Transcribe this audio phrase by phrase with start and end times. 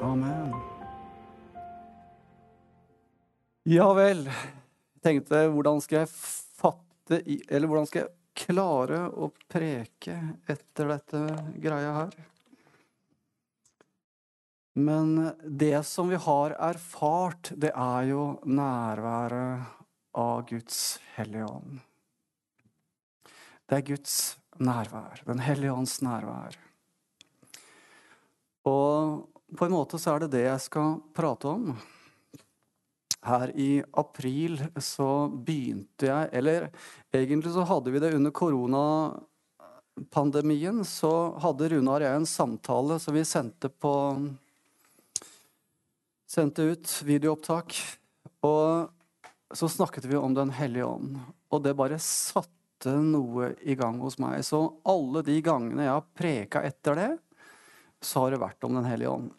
[0.00, 0.54] Amen.
[3.66, 4.24] Ja vel.
[4.28, 10.14] Jeg tenkte hvordan skal jeg fatte i Eller hvordan skal jeg klare å preke
[10.46, 11.22] etter dette
[11.58, 12.18] greia her?
[14.78, 19.64] Men det som vi har erfart, det er jo nærværet
[20.14, 21.80] av Guds hellige ånd.
[23.66, 24.14] Det er Guds
[24.62, 25.24] nærvær.
[25.26, 26.54] Den hellige ånds nærvær.
[28.70, 29.26] Og
[29.56, 31.76] på en måte så er det det jeg skal prate om.
[33.24, 36.70] Her i april så begynte jeg Eller
[37.10, 40.84] egentlig så hadde vi det under koronapandemien.
[40.86, 43.92] Så hadde Runar og jeg en samtale som vi sendte på
[46.28, 47.74] Sendte ut videoopptak.
[48.44, 48.88] Og
[49.56, 51.18] så snakket vi om Den hellige ånd.
[51.48, 54.44] Og det bare satte noe i gang hos meg.
[54.44, 57.18] Så alle de gangene jeg har preka etter det,
[58.04, 59.30] så har det vært om Den hellige ånd.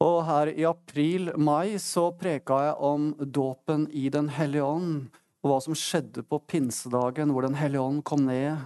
[0.00, 4.94] Og her i april-mai så preka jeg om dåpen i Den hellige ånd,
[5.40, 8.64] og hva som skjedde på pinsedagen, hvor Den hellige ånd kom ned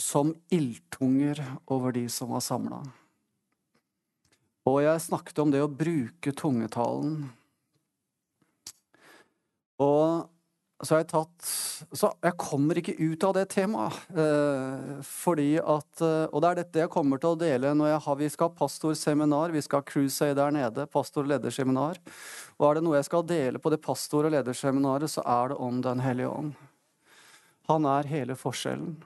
[0.00, 2.80] som ildtunger over de som var samla.
[4.68, 7.22] Og jeg snakket om det å bruke tungetalen.
[9.80, 10.28] Og
[10.80, 11.48] så har jeg tatt
[11.96, 13.96] Så jeg kommer ikke ut av det temaet.
[14.16, 18.02] Eh, fordi at eh, Og det er dette jeg kommer til å dele når jeg
[18.06, 19.52] har, vi skal ha pastorseminar.
[19.52, 20.88] Vi skal ha crusade der nede.
[20.88, 22.00] Pastor- og lederseminar.
[22.58, 25.60] Og er det noe jeg skal dele på det pastor- og lederseminaret, så er det
[25.60, 26.56] om Den hellige ånd.
[27.68, 28.96] Han er hele forskjellen.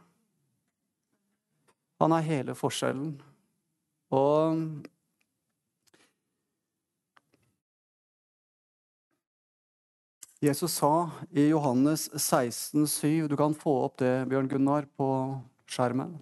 [2.00, 3.16] Han er hele forskjellen.
[4.14, 4.62] Og
[10.44, 15.06] Jesus sa i Johannes 16, 7, Du kan få opp det, Bjørn Gunnar, på
[15.64, 16.18] skjermen.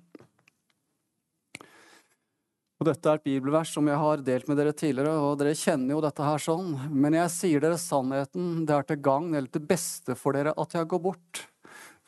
[2.79, 5.97] Og Dette er et bibelvers som jeg har delt med dere tidligere, og dere kjenner
[5.97, 6.71] jo dette her sånn.
[6.95, 10.79] Men jeg sier dere sannheten, det er til gagn eller til beste for dere at
[10.79, 11.43] jeg går bort.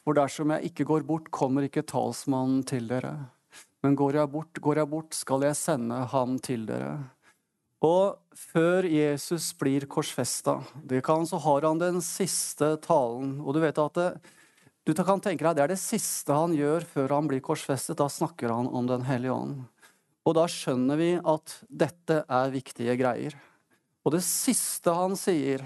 [0.06, 3.16] For dersom jeg ikke går bort, kommer ikke talsmannen til dere.
[3.82, 6.94] Men går jeg bort, går jeg bort, skal jeg sende ham til dere.
[7.84, 10.56] Og før Jesus blir korsfesta,
[11.28, 13.40] så har han den siste talen.
[13.44, 14.08] Og du vet at det,
[14.84, 17.98] du kan tenke deg det er det siste han gjør før han blir korsfestet.
[18.00, 19.64] Da snakker han om Den hellige ånd.
[20.24, 23.36] Og da skjønner vi at dette er viktige greier.
[24.04, 25.64] Og det siste han sier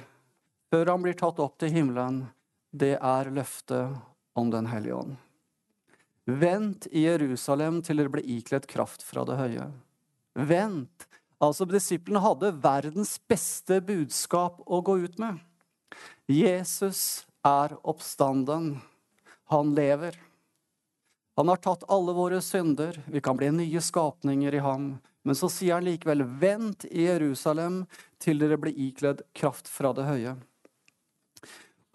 [0.71, 2.27] før han blir tatt opp til himmelen,
[2.71, 3.95] det er løftet
[4.39, 5.17] om Den hellige ånd.
[6.29, 9.71] Vent i Jerusalem til dere blir ikledd kraft fra det høye.
[10.37, 11.08] Vent
[11.39, 15.39] Altså, Disiplene hadde verdens beste budskap å gå ut med.
[16.27, 18.79] Jesus er oppstanden.
[19.53, 20.19] Han lever.
[21.39, 22.99] Han har tatt alle våre synder.
[23.07, 24.91] Vi kan bli nye skapninger i ham.
[25.23, 27.85] Men så sier han likevel, vent i Jerusalem
[28.23, 30.35] til dere blir ikledd kraft fra det høye.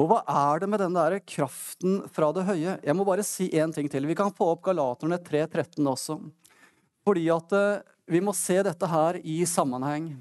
[0.01, 2.77] Og hva er det med den der kraften fra det høye?
[2.79, 4.07] Jeg må bare si én ting til.
[4.09, 6.17] Vi kan få opp Galaterne 3.13 også.
[7.03, 10.13] Fordi at eh, vi må se dette her i sammenheng.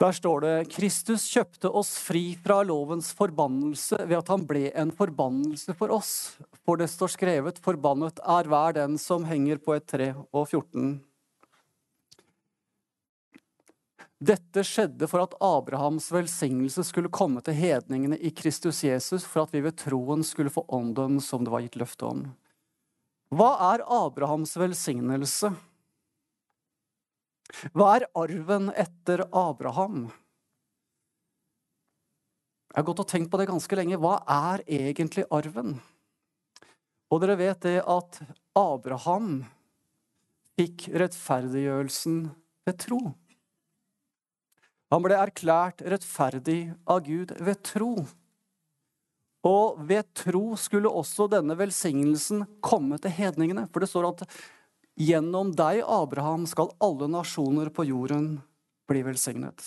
[0.00, 4.94] Der står det Kristus kjøpte oss fri fra lovens forbannelse ved at han ble en
[4.96, 6.14] forbannelse for oss.
[6.64, 10.14] For det står skrevet, forbannet er hver den som henger på et tre.
[10.32, 10.94] Og 14.
[14.20, 19.52] Dette skjedde for at Abrahams velsignelse skulle komme til hedningene i Kristus Jesus, for at
[19.52, 22.26] vi ved troen skulle få ånden som det var gitt løfte om.
[23.36, 25.52] Hva er Abrahams velsignelse?
[27.74, 30.08] Hva er arven etter Abraham?
[32.70, 33.98] Jeg har gått og tenkt på det ganske lenge.
[33.98, 35.80] Hva er egentlig arven?
[37.10, 38.20] Og dere vet det at
[38.58, 39.40] Abraham
[40.58, 42.22] fikk rettferdiggjørelsen
[42.68, 43.00] ved tro.
[44.90, 46.60] Han ble erklært rettferdig
[46.90, 47.92] av Gud ved tro.
[49.46, 53.66] Og ved tro skulle også denne velsignelsen komme til hedningene.
[53.72, 54.24] For det står at
[55.00, 58.34] Gjennom deg, Abraham, skal alle nasjoner på jorden
[58.90, 59.64] bli velsignet.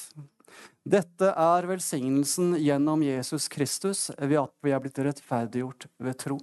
[0.85, 6.37] Dette er velsignelsen gjennom Jesus Kristus ved at vi er blitt rettferdiggjort ved tro.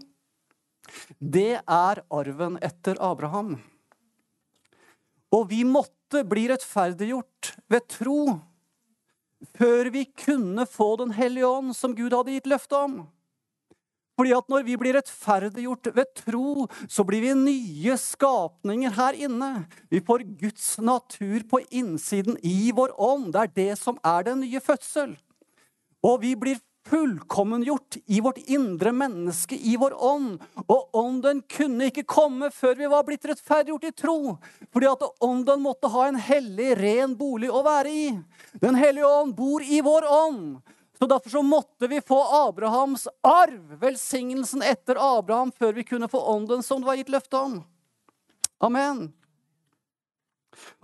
[1.23, 3.61] Det er arven etter Abraham.
[5.31, 8.21] Og vi måtte bli rettferdiggjort ved tro
[9.55, 13.01] før vi kunne få Den hellige ånd, som Gud hadde gitt løfte om.
[14.19, 19.51] Fordi at når vi blir rettferdiggjort ved tro, så blir vi nye skapninger her inne.
[19.93, 23.31] Vi får Guds natur på innsiden i vår ånd.
[23.33, 25.15] Det er det som er den nye fødsel.
[26.05, 30.41] Og vi blir fullkommengjort i vårt indre menneske, i vår ånd.
[30.67, 34.19] Og ånden kunne ikke komme før vi var blitt rettferdiggjort i tro.
[34.73, 38.05] Fordi at ånden måtte ha en hellig, ren bolig å være i.
[38.61, 40.61] Den hellige ånd bor i vår ånd.
[41.01, 42.19] Så Derfor så måtte vi få
[42.49, 47.39] Abrahams arv, velsignelsen etter Abraham, før vi kunne få ånden som det var gitt løfte
[47.41, 47.55] om.
[48.61, 49.07] Amen.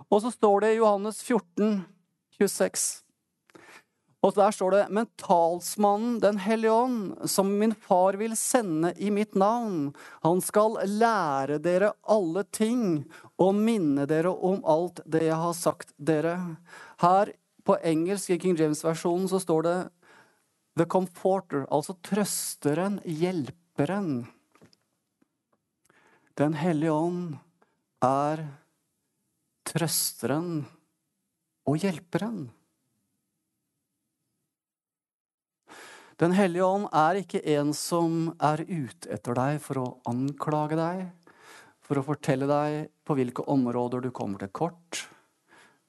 [0.09, 1.83] Og så står det i Johannes 14,
[2.39, 2.87] 26.
[4.25, 9.11] Og der står det Men talsmannen, Den hellige ånd, som min far vil sende i
[9.13, 9.93] mitt navn,
[10.25, 13.05] han skal lære dere alle ting
[13.37, 16.57] og minne dere om alt det jeg har sagt dere.
[17.05, 19.77] Her på engelsk i King James-versjonen så står det
[20.77, 24.27] The Comforter, altså trøsteren, hjelperen.
[26.37, 27.21] Den hellige ånd
[28.05, 28.43] er
[29.65, 30.51] trøsteren
[31.65, 32.43] og hjelperen.
[36.21, 41.03] Den hellige ånd er ikke en som er ute etter deg for å anklage deg,
[41.81, 45.07] for å fortelle deg på hvilke områder du kommer til kort.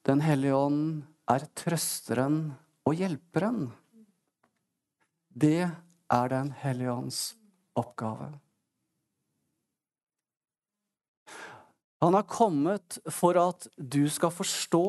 [0.05, 0.83] Den hellige ånd
[1.29, 2.39] er trøsteren
[2.89, 3.69] og hjelperen.
[5.39, 5.69] Det
[6.09, 7.19] er Den hellige ånds
[7.77, 8.33] oppgave.
[12.01, 14.83] Han har kommet for at du skal forstå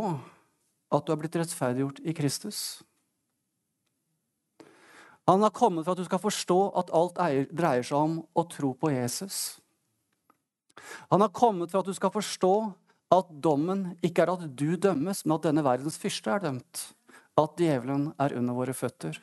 [0.90, 2.82] at du er blitt rettferdiggjort i Kristus.
[5.28, 7.18] Han har kommet for at du skal forstå at alt
[7.54, 9.60] dreier seg om å tro på Jesus.
[11.12, 12.54] Han har kommet for at du skal forstå
[13.14, 16.86] at dommen ikke er at du dømmes, men at denne verdens fyrste er dømt.
[17.38, 19.18] At djevelen er under våre føtter.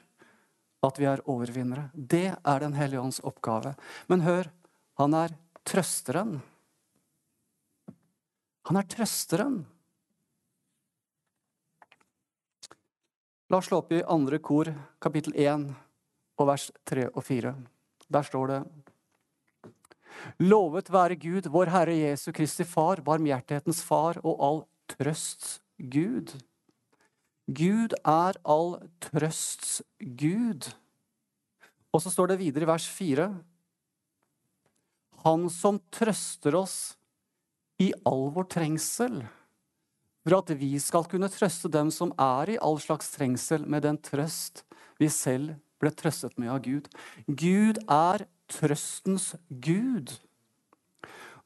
[0.88, 1.90] At vi er overvinnere.
[1.94, 3.76] Det er Den hellige ånds oppgave.
[4.08, 4.50] Men hør,
[4.98, 5.34] han er
[5.68, 6.38] trøsteren.
[8.68, 9.66] Han er trøsteren.
[13.48, 14.68] La oss slå opp i andre kor,
[15.00, 15.70] kapittel 1,
[16.38, 17.54] og vers 3 og 4.
[18.12, 18.60] Der står det
[20.44, 24.62] Lovet være Gud, vår Herre Jesu Kristi Far, barmhjertighetens Far og all
[24.92, 26.34] trøsts Gud.
[27.48, 30.68] Gud er all trøsts Gud.
[31.96, 33.28] Og så står det videre i vers 4
[35.24, 36.98] Han som trøster oss
[37.80, 39.22] i all vår trengsel,
[40.26, 44.00] for at vi skal kunne trøste dem som er i all slags trengsel, med den
[44.02, 44.66] trøst
[45.00, 46.90] vi selv ble trøstet med av Gud.
[47.28, 50.18] Gud er trøstens Gud.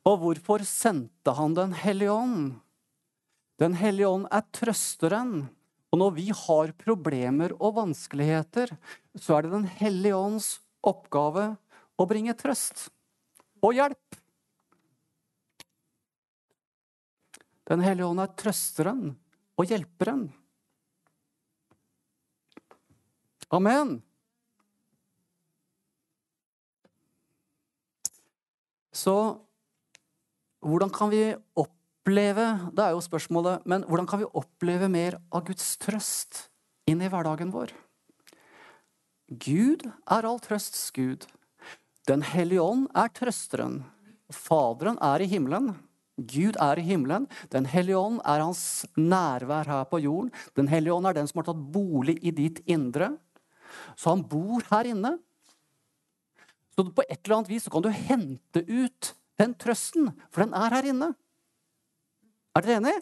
[0.07, 2.61] Og hvorfor sendte han Den hellige ånd?
[3.61, 5.51] Den hellige ånd er trøsteren.
[5.91, 8.71] Og når vi har problemer og vanskeligheter,
[9.19, 10.49] så er det Den hellige ånds
[10.81, 11.51] oppgave
[11.99, 12.87] å bringe trøst
[13.61, 14.21] og hjelp.
[17.67, 19.03] Den hellige ånd er trøsteren
[19.59, 20.29] og hjelperen.
[23.51, 23.99] Amen.
[28.95, 29.15] Så
[30.63, 31.23] hvordan kan vi
[32.01, 36.49] oppleve Det er jo spørsmålet, men hvordan kan vi oppleve mer av Guds trøst
[36.89, 37.69] inn i hverdagen vår?
[39.29, 41.27] Gud er all trøsts Gud.
[42.09, 43.83] Den hellige ånd er trøsteren.
[44.33, 45.75] Faderen er i himmelen.
[46.17, 47.29] Gud er i himmelen.
[47.53, 50.33] Den hellige ånd er hans nærvær her på jorden.
[50.57, 53.13] Den hellige ånd er den som har tatt bolig i ditt indre.
[53.95, 55.19] Så han bor her inne.
[56.73, 60.73] Så på et eller annet vis kan du hente ut den trøsten, for den er
[60.73, 61.13] her inne.
[62.55, 62.97] Er dere enig?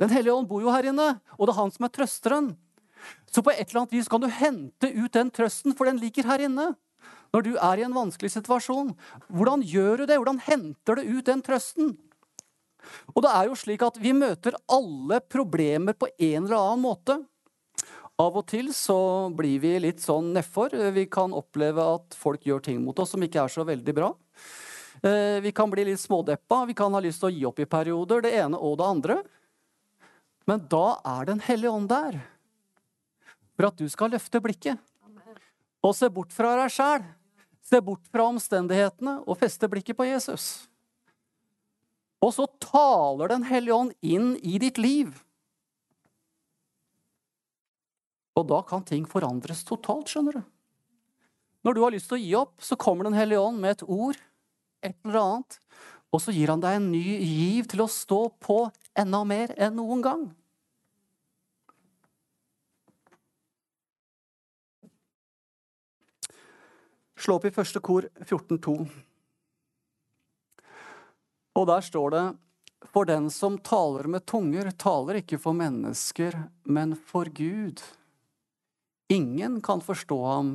[0.00, 2.48] Den hellige ånd bor jo her inne, og det er han som er trøsteren.
[3.28, 6.28] Så på et eller annet vis kan du hente ut den trøsten, for den ligger
[6.28, 6.72] her inne.
[7.34, 8.94] Når du er i en vanskelig situasjon,
[9.28, 10.16] hvordan gjør du det?
[10.16, 11.94] Hvordan henter du ut den trøsten?
[13.12, 17.18] Og det er jo slik at vi møter alle problemer på en eller annen måte.
[18.16, 20.72] Av og til så blir vi litt sånn nedfor.
[20.94, 24.14] Vi kan oppleve at folk gjør ting mot oss som ikke er så veldig bra.
[25.02, 27.68] Eh, vi kan bli litt smådeppa, vi kan ha lyst til å gi opp i
[27.68, 29.18] perioder, det ene og det andre.
[30.46, 32.20] Men da er Den hellige ånd der
[33.56, 34.78] for at du skal løfte blikket
[35.82, 37.04] og se bort fra deg sjæl.
[37.66, 40.68] Se bort fra omstendighetene og feste blikket på Jesus.
[42.22, 45.14] Og så taler Den hellige ånd inn i ditt liv.
[48.36, 50.42] Og da kan ting forandres totalt, skjønner du.
[51.64, 53.86] Når du har lyst til å gi opp, så kommer Den hellige ånd med et
[53.88, 54.18] ord,
[54.84, 55.60] et eller annet,
[56.12, 58.58] og så gir han deg en ny giv til å stå på
[58.96, 60.26] enda mer enn noen gang.
[67.16, 68.74] Slå opp i første kor 14.2.
[71.56, 72.24] Og der står det
[72.92, 76.36] For den som taler med tunger, taler ikke for mennesker,
[76.68, 77.80] men for Gud.
[79.08, 80.52] Ingen kan forstå ham,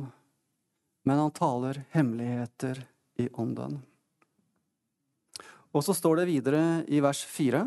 [1.04, 2.84] men han taler hemmeligheter
[3.20, 3.82] i ånden.
[5.72, 7.64] Og så står det videre i vers fire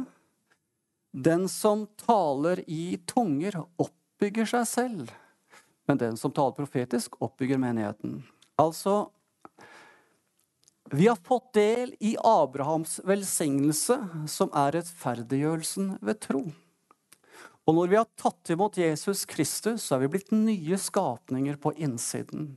[1.11, 5.13] Den som taler i tunger, oppbygger seg selv.
[5.87, 8.23] Men den som taler profetisk, oppbygger menigheten.
[8.61, 9.11] Altså
[10.91, 13.97] Vi har fått del i Abrahams velsignelse,
[14.29, 16.43] som er rettferdiggjørelsen ved tro.
[17.65, 21.73] Og når vi har tatt imot Jesus Kristus, så er vi blitt nye skapninger på
[21.81, 22.51] innsiden.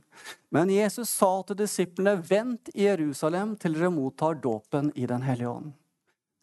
[0.53, 5.49] Men Jesus sa til disiplene, vent i Jerusalem til dere mottar dåpen i Den hellige
[5.49, 5.71] ånd.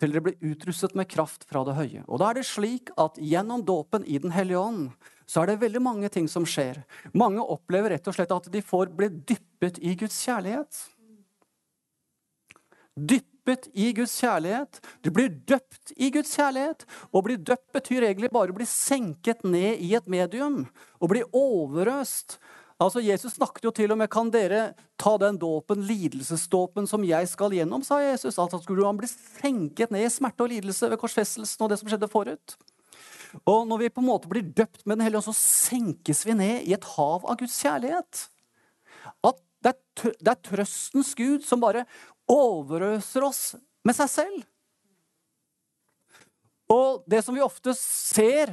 [0.03, 2.03] Til dere blir utrustet med kraft fra det høye.
[2.11, 4.91] Og da er det slik at gjennom dåpen i Den hellige ånd,
[5.31, 6.83] så er det veldig mange ting som skjer.
[7.15, 10.83] Mange opplever rett og slett at de får bli dyppet i Guds kjærlighet.
[12.99, 14.81] Dyppet dyppet i Guds kjærlighet.
[15.03, 16.85] Du blir døpt i Guds kjærlighet.
[17.12, 20.67] Å bli døpt betyr egentlig bare å bli senket ned i et medium.
[20.99, 22.38] Å bli overøst.
[22.79, 27.29] Altså, Jesus snakket jo til og med kan dere ta den dåpen, lidelsesdåpen, som jeg
[27.29, 28.37] skal gjennom, sa Jesus.
[28.38, 31.88] Altså skulle han bli senket ned i smerte og lidelse ved korsfestelsen og det som
[31.88, 32.57] skjedde forut.
[33.45, 35.37] Og når vi på en måte blir døpt med Den hellige ånd, så
[35.71, 38.29] senkes vi ned i et hav av Guds kjærlighet.
[39.25, 41.87] At det er trøstens Gud som bare
[42.30, 43.42] overøser oss
[43.87, 44.45] med seg selv.
[46.73, 48.52] Og det som vi ofte ser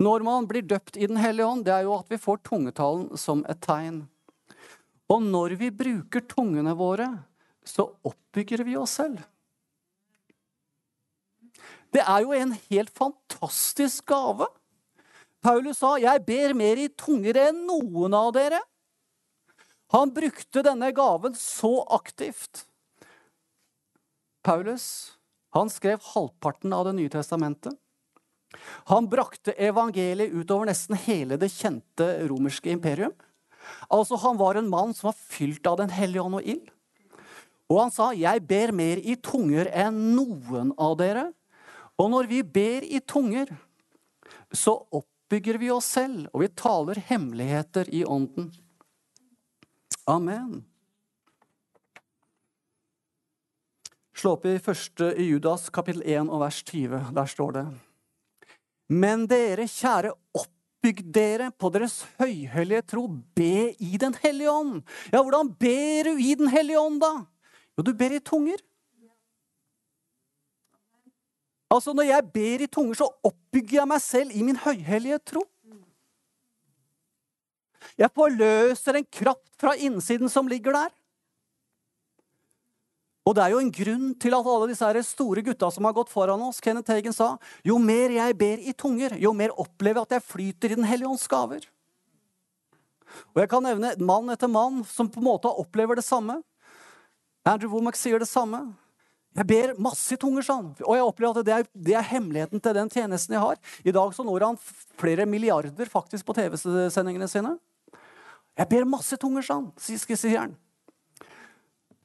[0.00, 3.18] når man blir døpt i Den hellige ånd, det er jo at vi får tungetalen
[3.20, 4.04] som et tegn.
[5.10, 7.08] Og når vi bruker tungene våre,
[7.66, 9.18] så oppbygger vi oss selv.
[11.90, 14.46] Det er jo en helt fantastisk gave.
[15.42, 18.62] Paulus sa, 'Jeg ber mer i tunger enn noen av dere'.
[19.90, 22.69] Han brukte denne gaven så aktivt.
[24.42, 25.16] Paulus
[25.50, 27.74] han skrev halvparten av Det nye testamentet.
[28.90, 33.14] Han brakte evangeliet utover nesten hele det kjente romerske imperium.
[33.90, 36.70] Altså, Han var en mann som var fylt av Den hellige ånd og ild.
[37.70, 41.32] Og han sa, 'Jeg ber mer i tunger enn noen av dere'.
[41.98, 43.46] Og når vi ber i tunger,
[44.52, 48.50] så oppbygger vi oss selv, og vi taler hemmeligheter i ånden.
[50.08, 50.64] Amen.
[54.20, 56.98] Slå opp i første i Judas kapittel 1 og vers 20.
[57.16, 57.62] Der står det
[58.92, 63.06] Men dere, kjære, oppbygg dere på deres høyhellige tro.
[63.38, 64.82] Be i Den hellige ånd.
[65.08, 67.14] Ja, hvordan ber du i Den hellige ånd, da?
[67.78, 68.60] Jo, du ber i tunger.
[71.70, 75.46] Altså, Når jeg ber i tunger, så oppbygger jeg meg selv i min høyhellige tro.
[77.96, 80.99] Jeg forløser en kraft fra innsiden som ligger der.
[83.30, 86.10] Og det er jo en grunn til at alle disse store gutta som har gått
[86.10, 90.08] foran oss, Kenneth Hagen sa, jo mer jeg ber i tunger, jo mer opplever jeg
[90.08, 91.68] at jeg flyter i Den hellige ånds gaver.
[93.30, 96.40] Og jeg kan nevne mann etter mann som på en måte opplever det samme.
[97.46, 98.64] Andrew Womack sier det samme.
[99.38, 100.72] Jeg ber masse i tunger, sånn.
[100.82, 103.60] Og jeg opplever at det er, det er, hemmeligheten til den tjenesten jeg har.
[103.86, 104.58] I dag så når han
[104.98, 107.54] flere milliarder faktisk på TV-sendingene sine.
[108.58, 110.58] Jeg ber masse i tunger, sånn, sier han.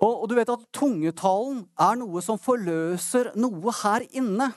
[0.04, 4.50] Og, og, du vet at tungetalen er noe som forløser noe her inne.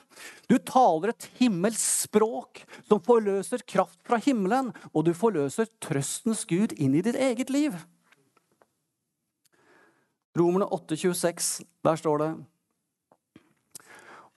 [0.51, 6.75] Du taler et himmelsk språk som forløser kraft fra himmelen, og du forløser trøstens Gud
[6.75, 7.79] inn i ditt eget liv.
[10.39, 12.31] Romerne 8,26, der står det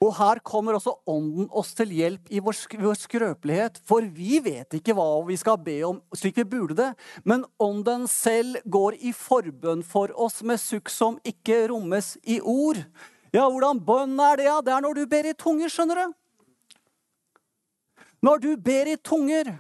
[0.01, 2.58] og her kommer også Ånden oss til hjelp i vår,
[2.98, 6.89] skrøpelighet, for vi vet ikke hva vi skal be om slik vi burde det,
[7.24, 12.81] men Ånden selv går i forbønn for oss med sukk som ikke rommes i ord.
[13.31, 14.48] Ja, hvordan bønn er det?
[14.50, 14.58] Ja?
[14.65, 16.17] Det er når du ber i tunger, skjønner du.
[18.25, 19.53] Når du ber i tunger,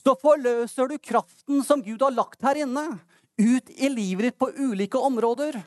[0.00, 2.86] så forløser du kraften som Gud har lagt her inne,
[3.40, 5.60] ut i livet ditt på ulike områder.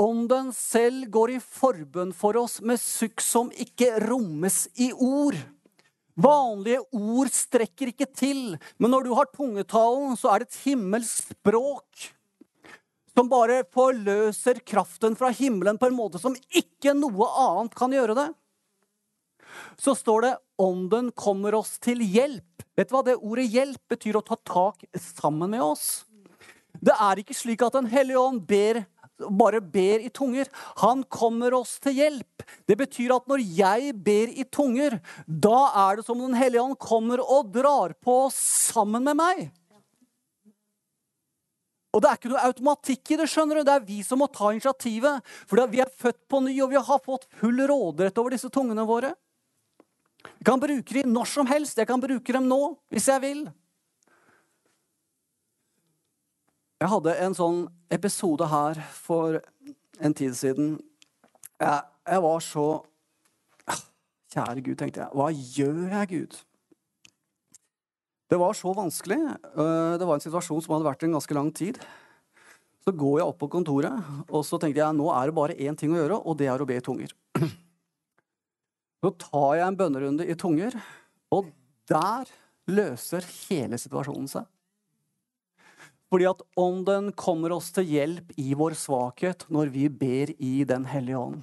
[0.00, 5.36] Ånden selv går i forbønn for oss med sukk som ikke rommes i ord.
[6.18, 11.34] Vanlige ord strekker ikke til, men når du har tungetalen, så er det et himmelsk
[11.34, 12.10] språk
[13.14, 18.16] som bare forløser kraften fra himmelen på en måte som ikke noe annet kan gjøre
[18.18, 18.28] det.
[19.78, 22.66] Så står det 'Ånden kommer oss til hjelp'.
[22.76, 24.16] Vet du hva det ordet 'hjelp' betyr?
[24.18, 26.04] Å ta tak sammen med oss.
[26.82, 28.86] Det er ikke slik at Den hellige ånd ber
[29.30, 30.48] bare ber i tunger.
[30.82, 32.44] Han kommer oss til hjelp.
[32.66, 36.78] Det betyr at når jeg ber i tunger, da er det som Den hellige ånd
[36.80, 39.44] kommer og drar på sammen med meg.
[41.94, 43.28] Og det er ikke noe automatikk i det.
[43.30, 43.66] skjønner du.
[43.66, 45.34] Det er vi som må ta initiativet.
[45.46, 48.86] For vi er født på ny, og vi har fått full råderett over disse tungene
[48.88, 49.12] våre.
[50.24, 51.78] Vi kan bruke dem når som helst.
[51.78, 53.44] Jeg kan bruke dem nå hvis jeg vil.
[56.82, 57.60] Jeg hadde en sånn
[57.94, 59.38] episode her for
[60.02, 60.72] en tid siden.
[61.62, 62.64] Jeg, jeg var så
[63.70, 63.84] ah,
[64.34, 65.14] Kjære Gud, tenkte jeg.
[65.14, 66.40] Hva gjør jeg, Gud?
[68.32, 69.20] Det var så vanskelig.
[69.54, 71.78] Øh, det var en situasjon som hadde vært en ganske lang tid.
[72.84, 75.78] Så går jeg opp på kontoret, og så tenkte jeg nå er det bare én
[75.78, 77.14] ting å gjøre, og det er å be i tunger.
[79.04, 80.76] Så tar jeg en bønnerunde i tunger,
[81.32, 81.48] og
[81.88, 82.28] der
[82.72, 84.46] løser hele situasjonen seg.
[86.14, 90.84] Fordi at Ånden kommer oss til hjelp i vår svakhet når vi ber i Den
[90.86, 91.40] hellige ånd.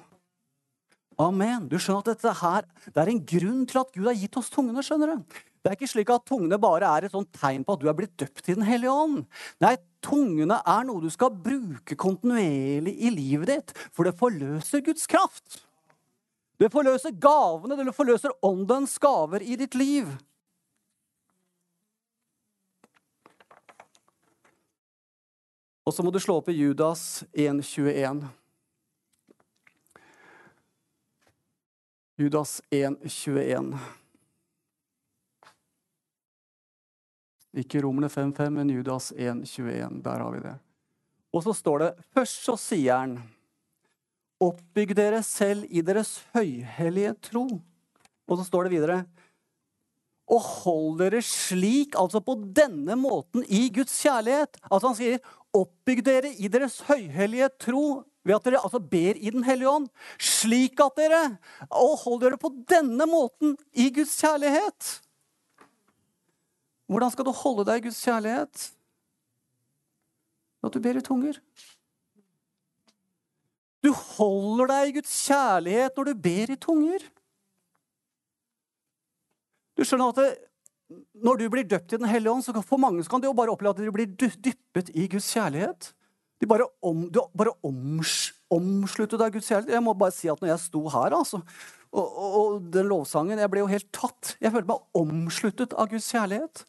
[1.20, 1.66] Amen.
[1.68, 4.50] Du skjønner at dette her, Det er en grunn til at Gud har gitt oss
[4.50, 4.80] tungene.
[4.80, 5.26] skjønner du?
[5.62, 8.00] Det er ikke slik at tungene bare er et sånt tegn på at du er
[8.00, 9.28] blitt døpt i Den hellige ånd.
[9.60, 15.06] Nei, tungene er noe du skal bruke kontinuerlig i livet ditt, for det forløser Guds
[15.06, 15.66] kraft.
[16.58, 20.08] Det forløser gavene, det forløser åndens gaver i ditt liv.
[25.86, 28.22] Og så må du slå opp i Judas 1,21.
[32.22, 33.74] Judas 1,21.
[37.58, 40.02] Ikke Romerne 5,5, men Judas 1,21.
[40.06, 40.54] Der har vi det.
[41.32, 43.18] Og så står det Først så sier han
[44.42, 47.46] Oppbygg dere selv i deres høyhellige tro.
[48.26, 49.02] Og så står det videre
[50.32, 54.62] Og hold dere slik, altså på denne måten, i Guds kjærlighet.
[54.70, 55.20] Altså Han sier
[55.52, 57.86] oppbygg dere i deres høyhellige tro
[58.24, 59.88] ved at dere altså ber i Den hellige ånd,
[60.22, 61.22] slik at dere
[61.70, 65.02] Og hold dere på denne måten i Guds kjærlighet.
[66.92, 68.72] Hvordan skal du holde deg i Guds kjærlighet?
[70.62, 71.40] At du ber i tunger.
[73.82, 77.06] Du holder deg i Guds kjærlighet når du ber i tunger.
[79.82, 80.30] Du skjønner at det,
[81.26, 83.50] når du blir døpt i Den hellige ånd, så for mange kan du jo bare
[83.50, 85.90] oppleve at du blir dyppet i Guds kjærlighet.
[86.42, 89.74] De bare, om, de bare oms, omsluttet av Guds kjærlighet.
[89.74, 91.42] Jeg må bare si at når jeg sto her, altså,
[91.92, 94.36] og, og, og, den lovsangen Jeg ble jo helt tatt.
[94.40, 96.62] Jeg følte meg omsluttet av Guds kjærlighet.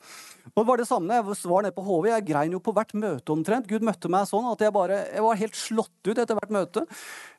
[0.51, 2.09] Og det var det samme Jeg var nede på HV.
[2.11, 3.69] Jeg grein jo på hvert møte omtrent.
[3.71, 6.83] Gud møtte meg sånn at jeg bare jeg var helt slått ut etter hvert møte.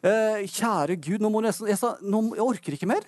[0.06, 3.04] Eh, kjære Gud, nå må du nesten jeg, sa, nå, jeg orker ikke mer.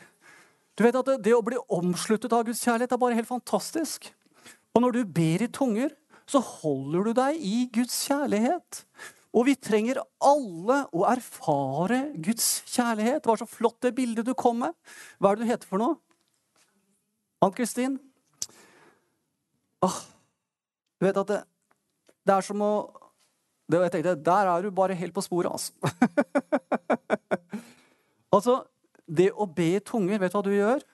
[0.76, 4.10] Du vet at det, å bli omsluttet av Guds kjærlighet er bare helt fantastisk.
[4.76, 5.94] Og når du ber i tunger,
[6.28, 8.82] så holder du deg i Guds kjærlighet.
[9.36, 13.22] Og vi trenger alle å erfare Guds kjærlighet.
[13.24, 14.76] Det var så flott det bildet du kom med.
[15.20, 16.00] Hva er det du heter for noe?
[17.44, 18.00] Ann-Kristin?
[19.86, 21.42] du vet at det,
[22.26, 22.70] det, er som å
[23.70, 25.74] det, Jeg tenkte, Der er du bare helt på sporet, altså.
[28.36, 28.56] altså,
[29.06, 30.86] det å be i tunger, vet du hva du gjør?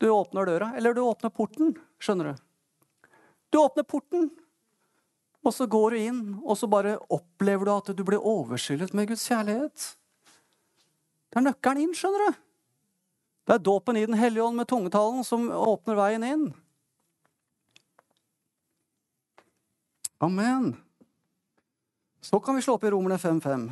[0.00, 1.74] Du åpner døra, eller du åpner porten.
[2.00, 2.44] Skjønner du?
[3.52, 4.30] Du åpner porten,
[5.44, 9.10] og så går du inn, og så bare opplever du at du blir overskyllet med
[9.10, 9.90] Guds kjærlighet.
[11.30, 12.40] Det er nøkkelen inn, skjønner du.
[13.48, 16.44] Det er dåpen i Den hellige ånd med tungetalen som åpner veien inn.
[20.20, 20.74] Amen.
[22.20, 23.70] Så kan vi slå opp i Romerne 5.5.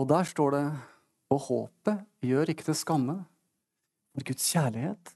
[0.00, 0.64] Og der står det
[1.30, 3.16] Og håpet gjør ikke til skamme,
[4.10, 5.12] for Guds kjærlighet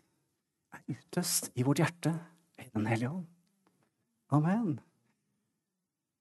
[0.74, 2.14] er utøst i vårt hjerte
[2.62, 3.26] i Den hellige ånd.
[4.34, 4.76] Amen.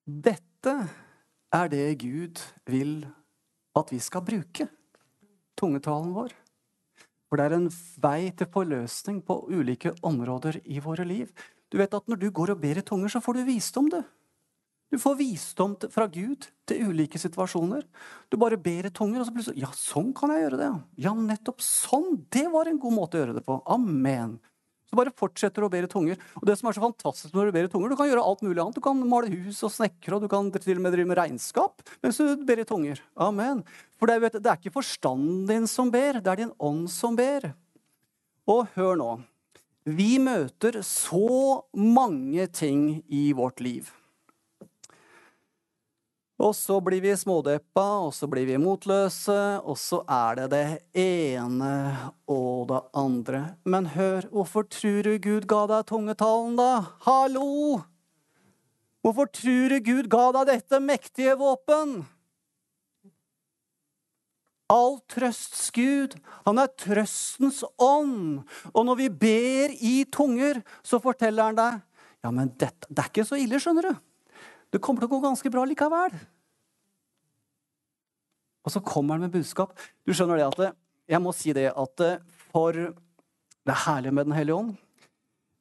[0.04, 0.74] Dette
[1.54, 3.04] er det Gud vil
[3.78, 4.68] at vi skal bruke,
[5.58, 6.34] tungetalen vår.
[7.30, 7.70] For det er en
[8.02, 11.30] vei til forløsning på ulike områder i våre liv.
[11.70, 13.90] Du vet at Når du går og ber i tunger, så får du visdom.
[13.90, 14.04] Du
[14.94, 17.82] Du får visdom fra Gud til ulike situasjoner.
[18.30, 20.68] Du bare ber i tunger, og så plutselig Ja, sånn kan jeg gjøre det.
[21.02, 22.20] Ja, nettopp sånn!
[22.30, 23.56] Det var en god måte å gjøre det på.
[23.74, 24.36] Amen.
[24.86, 26.20] Så bare fortsetter å bere tunger.
[26.38, 28.44] Og det som er så fantastisk når du ber i tunger, du kan gjøre alt
[28.46, 28.78] mulig annet.
[28.78, 31.82] Du kan male hus og snekre, og du kan til og med drive med regnskap
[32.06, 33.02] mens du ber i tunger.
[33.18, 33.66] Amen.
[33.98, 37.18] For det, vet, det er ikke forstanden din som ber, det er din ånd som
[37.18, 37.50] ber.
[38.46, 39.10] Og hør nå.
[39.90, 43.90] Vi møter så mange ting i vårt liv.
[46.44, 50.66] Og så blir vi smådeppa, og så blir vi motløse, og så er det det
[51.00, 51.76] ene
[52.28, 53.44] og det andre.
[53.64, 56.98] Men hør, hvorfor tror du Gud ga deg tungetalen, da?
[57.08, 57.80] Hallo!
[59.04, 62.02] Hvorfor tror du Gud ga deg dette mektige våpen?
[64.72, 66.18] All trøsts Gud.
[66.44, 68.44] Han er trøstens ånd.
[68.74, 71.82] Og når vi ber i tunger, så forteller han deg
[72.24, 73.96] ja, men dette, det er ikke så ille, skjønner du.
[74.72, 76.16] Det kommer til å gå ganske bra likevel.
[78.64, 79.76] Og så kommer han med budskap.
[80.08, 82.20] Du skjønner det at Jeg må si det at eh,
[82.54, 84.76] for det er herlig med Den hellige ånd.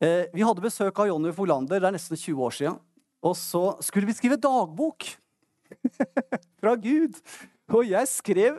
[0.02, 1.80] Eh, vi hadde besøk av Jonny Folander.
[1.80, 2.78] Det er nesten 20 år siden.
[3.22, 5.06] Og så skulle vi skrive dagbok
[6.60, 7.18] fra Gud.
[7.72, 8.58] Og jeg skrev,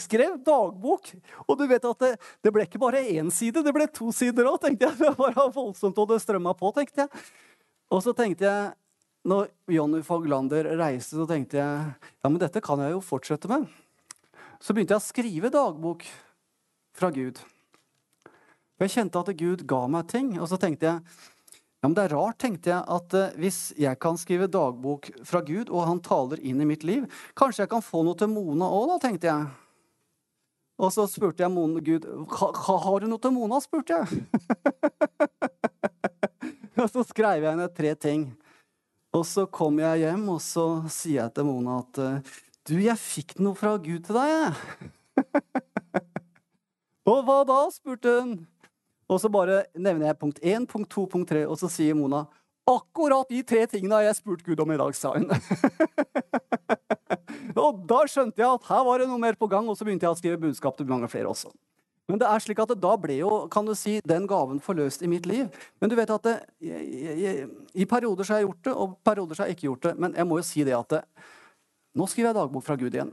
[0.00, 1.12] skrev dagbok.
[1.46, 2.12] Og du vet at det,
[2.44, 4.96] det ble ikke bare én side, det ble to sider òg, tenkte jeg.
[5.04, 7.24] Det var voldsomt, og det strømma på, tenkte jeg.
[7.92, 8.72] Og så tenkte jeg,
[9.28, 13.66] når Jonny Foglander reiste, så tenkte jeg ja, men dette kan jeg jo fortsette med.
[14.58, 16.06] Så begynte jeg å skrive dagbok
[16.96, 17.40] fra Gud.
[18.78, 21.02] Jeg kjente at Gud ga meg ting, og så tenkte jeg
[21.78, 25.44] ja, men Det er rart, tenkte jeg, at uh, hvis jeg kan skrive dagbok fra
[25.46, 27.04] Gud, og han taler inn i mitt liv,
[27.38, 29.44] kanskje jeg kan få noe til Mona òg, da, tenkte jeg.
[30.82, 34.26] Og så spurte jeg Mona, Gud har du noe til Mona, spurte jeg.
[36.82, 38.26] og så skrev jeg henne tre ting.
[39.18, 42.36] Og så kom jeg hjem, og så sier jeg til Mona at uh,
[42.68, 44.90] du, jeg fikk noe fra Gud til deg, jeg.
[47.10, 47.60] og hva da?
[47.74, 48.34] spurte hun.
[49.08, 52.26] Og så bare nevner jeg punkt én, punkt to, punkt tre, og så sier Mona
[52.68, 55.28] akkurat de tre tingene har jeg spurt Gud om i dag, sa hun.
[57.64, 60.04] og da skjønte jeg at her var det noe mer på gang, og så begynte
[60.04, 61.52] jeg å skrive budskap til mange flere også.
[62.08, 65.10] Men det er slik at da ble jo kan du si, den gaven forløst i
[65.12, 65.48] mitt liv.
[65.80, 68.94] Men du vet at det, jeg, jeg, i perioder så har jeg gjort det, og
[69.04, 69.94] perioder så har jeg ikke gjort det.
[70.00, 71.02] Men jeg må jo si det at det,
[71.98, 73.12] nå skriver jeg dagbok fra Gud igjen.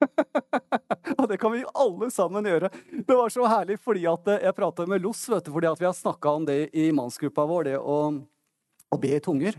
[1.20, 2.72] og det kan vi alle sammen gjøre.
[3.06, 5.86] Det var så herlig fordi at jeg prata med Loss, vet du, fordi at vi
[5.86, 8.00] har snakka om det i mannsgruppa vår, det å,
[8.90, 9.54] å be i tunger.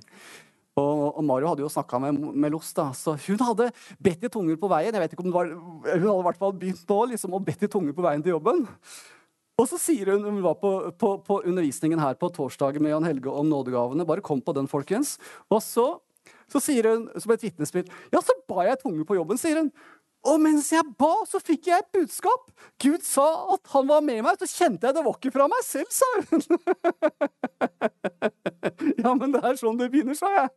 [0.81, 3.69] Og, og, Mario hadde jo snakka med, med Loss, da, så hun hadde
[4.01, 4.91] bedt i tunger på veien.
[4.91, 7.43] Jeg vet ikke om det var, Hun hadde i hvert fall begynt nå liksom, å
[7.45, 8.65] bedt i tunger på veien til jobben.
[9.61, 13.05] Og så sier hun hun var på, på, på undervisningen her på torsdagen med Jan
[13.05, 14.07] Helge om nådegavene.
[14.09, 15.17] Bare kom på den, folkens.
[15.51, 15.87] Og så,
[16.49, 19.73] så sier hun som et vitnesbyrd Ja, så ba jeg tunger på jobben, sier hun.
[20.21, 22.51] Og mens jeg ba, så fikk jeg et budskap.
[22.81, 24.37] Gud sa at han var med meg.
[24.37, 26.41] Så kjente jeg det var ikke fra meg selv, sa hun.
[29.03, 30.49] ja, men det er sånn det begynner, sa jeg.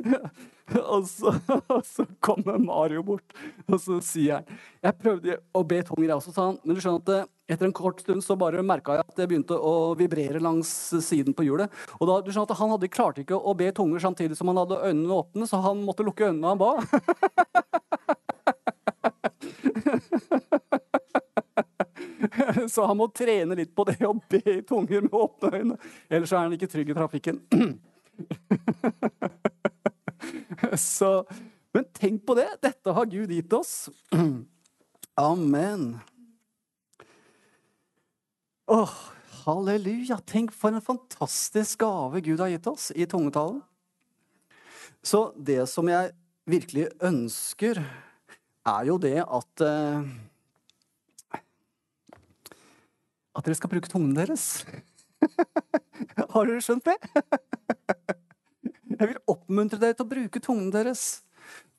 [0.94, 3.34] og, så, og så kommer Mario bort,
[3.66, 4.44] og så sier han
[4.84, 6.58] Jeg prøvde å be tunger, jeg også, sa han.
[6.64, 9.28] Men du skjønner at eh, etter en kort stund så bare merka jeg at det
[9.30, 10.70] begynte å vibrere langs
[11.06, 11.68] siden på hjulet.
[11.98, 14.60] Og da, du skjønner at Han hadde klarte ikke å be tunger samtidig som han
[14.62, 16.72] hadde øynene åpne, så han måtte lukke øynene når han ba.
[22.72, 25.78] Så han må trene litt på det å be i tunger med åpne øyne.
[26.08, 27.40] Ellers er han ikke trygg i trafikken.
[30.76, 31.24] Så,
[31.74, 32.48] men tenk på det.
[32.62, 33.88] Dette har Gud gitt oss.
[35.20, 35.98] Amen.
[38.70, 38.94] Åh,
[39.44, 40.20] halleluja.
[40.28, 43.62] Tenk for en fantastisk gave Gud har gitt oss i tungetalen.
[45.02, 46.12] Så det som jeg
[46.50, 47.80] virkelig ønsker,
[48.68, 50.04] er jo det at uh,
[53.36, 54.64] at dere skal bruke tungen deres.
[56.32, 56.96] Har dere skjønt det?
[59.00, 61.22] Jeg vil oppmuntre dere til å bruke tungen deres.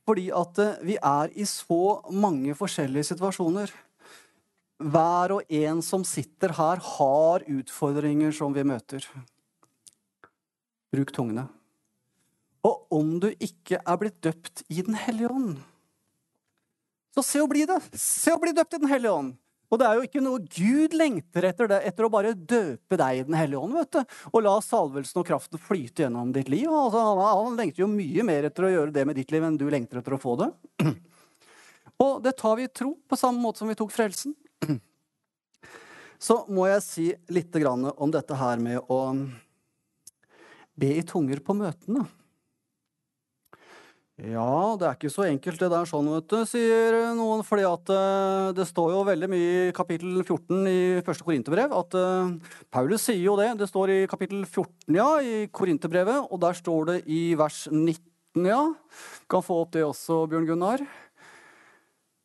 [0.07, 3.73] Fordi at eh, vi er i så mange forskjellige situasjoner.
[4.81, 9.05] Hver og en som sitter her, har utfordringer som vi møter.
[10.91, 11.45] Bruk tungene.
[12.65, 15.61] Og om du ikke er blitt døpt i Den hellige ånd,
[17.11, 17.77] så se å bli det.
[17.97, 19.37] Se å bli døpt i Den hellige ånd.
[19.71, 23.21] Og det er jo ikke noe Gud lengter etter det, etter å bare døpe deg
[23.21, 26.67] i Den hellige ånd, vet du, og la salvelsen og kraften flyte gjennom ditt liv.
[26.67, 29.59] Altså, han, han lengter jo mye mer etter å gjøre det med ditt liv enn
[29.59, 30.51] du lengter etter å få det.
[32.03, 34.35] Og det tar vi i tro, på samme måte som vi tok frelsen.
[36.25, 38.99] Så må jeg si litt om dette her med å
[40.81, 42.03] be i tunger på møtene.
[44.19, 47.41] Ja, det er ikke så enkelt det der sånn, vet du, sier noen.
[47.47, 51.95] fordi at uh, det står jo veldig mye i kapittel 14 i første Korinterbrev at
[51.97, 52.33] uh,
[52.69, 53.53] Paulus sier jo det.
[53.57, 58.45] Det står i kapittel 14, ja, i Korinterbrevet, og der står det i vers 19,
[58.45, 58.61] ja.
[59.31, 60.85] Kan få opp det også, Bjørn Gunnar.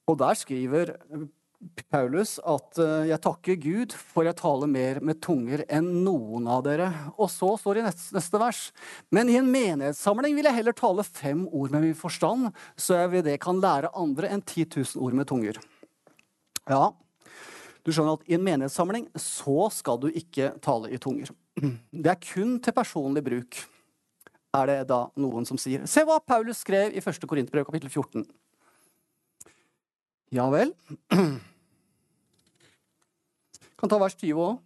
[0.07, 0.93] Og der skriver
[1.91, 6.65] Paulus at eh, 'jeg takker Gud, for jeg taler mer med tunger enn noen av
[6.65, 6.91] dere'.
[7.19, 8.73] Og så står det i neste, neste vers
[9.11, 13.11] 'Men i en menighetssamling vil jeg heller tale fem ord med min forstand', så jeg
[13.11, 15.57] ved det kan lære andre enn 10 000 ord med tunger.
[16.69, 16.93] Ja,
[17.87, 21.31] du skjønner at i en menighetssamling så skal du ikke tale i tunger.
[21.93, 23.61] Det er kun til personlig bruk,
[24.57, 25.87] er det da noen som sier.
[25.87, 27.29] Se hva Paulus skrev i 1.
[27.29, 28.27] Korinterbrev kapittel 14.
[30.35, 30.75] Ja vel.
[33.77, 34.57] Kan ta vers 20 òg.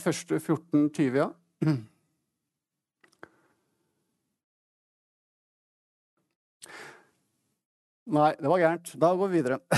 [0.00, 1.28] Første 14, 20, ja.
[8.06, 8.92] Nei, det var gærent.
[8.96, 9.58] Da går vi videre.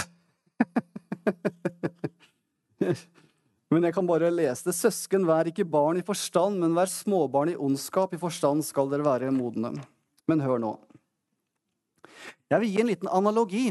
[3.72, 4.76] Men jeg kan bare lese det.
[4.76, 8.14] Søsken, vær ikke barn i forstand, men vær småbarn i ondskap.
[8.14, 9.74] I forstand skal dere være modne.
[10.28, 10.72] Men hør nå.
[12.48, 13.66] Jeg vil gi en liten analogi.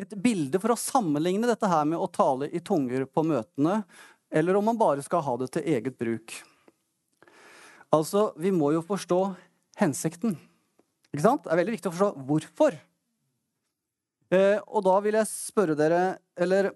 [0.00, 3.82] Et bilde for å sammenligne dette her med å tale i tunger på møtene,
[4.32, 6.36] eller om man bare skal ha det til eget bruk.
[7.92, 9.18] Altså, vi må jo forstå
[9.80, 10.36] hensikten.
[11.10, 11.42] Ikke sant?
[11.44, 12.76] Det er veldig viktig å forstå hvorfor.
[14.30, 16.70] Eh, og da vil jeg spørre dere, eller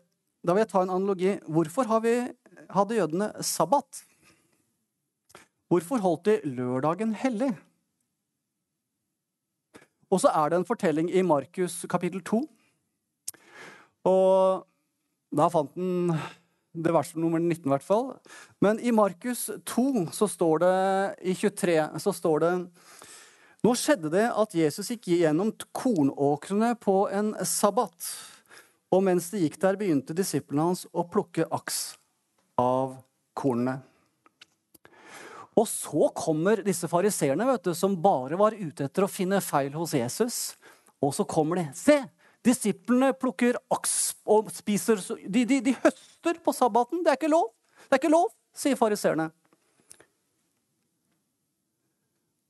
[0.44, 1.37] da vil jeg ta en analogi.
[1.46, 2.16] Hvorfor vi,
[2.74, 4.02] hadde jødene sabbat?
[5.70, 7.54] Hvorfor holdt de lørdagen hellig?
[10.12, 12.42] Og så er det en fortelling i Markus kapittel 2.
[14.09, 14.64] Og
[15.35, 16.14] da fant den
[16.75, 18.09] det verset nummer 19, i hvert fall.
[18.62, 20.77] Men i Markus 2 så står det
[21.31, 22.53] i 23 så står det
[23.64, 28.11] Nå skjedde det at Jesus gikk gjennom kornåkrene på en sabbat.
[28.93, 31.95] Og mens de gikk der, begynte disiplene hans å plukke aks
[32.61, 32.99] av
[33.38, 33.79] kornene.
[35.57, 37.47] Og så kommer disse fariseerne,
[37.79, 40.38] som bare var ute etter å finne feil hos Jesus.
[41.01, 41.69] Og så kommer de.
[41.79, 42.03] Se!
[42.44, 47.00] Disiplene plukker aks og spiser de, de, de, høster på sabbaten.
[47.04, 47.52] Det er ikke lov!
[47.85, 49.28] Det er ikke lov, sier fariseerne.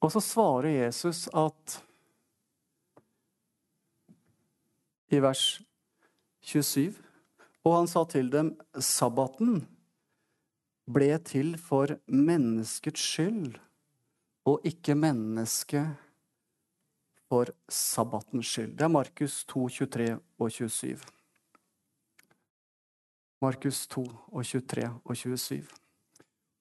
[0.04, 1.78] Og så svarer Jesus at
[5.14, 5.44] i vers
[6.44, 6.94] 27.
[7.64, 9.62] Og han sa til dem, sabbaten
[10.90, 13.54] ble til for menneskets skyld,
[14.44, 16.03] og ikke mennesket
[17.34, 18.76] for sabbatens skyld.
[18.78, 21.00] Det er Markus 2, 23 og 27.
[23.42, 25.64] Markus 2 og 23 og 27.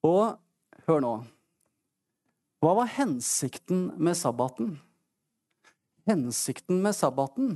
[0.10, 0.24] Og
[0.88, 1.12] hør nå.
[2.64, 4.80] Hva var hensikten med sabbaten?
[6.10, 7.54] Hensikten med sabbaten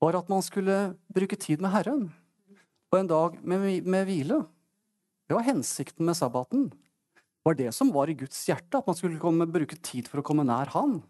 [0.00, 2.06] var at man skulle bruke tid med Herren.
[2.92, 4.38] Og en dag med, med hvile.
[5.26, 6.70] Det var hensikten med sabbaten.
[6.70, 10.22] Det var det som var i Guds hjerte, at man skulle komme, bruke tid for
[10.22, 11.00] å komme nær Han.